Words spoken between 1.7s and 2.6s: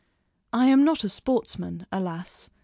alas!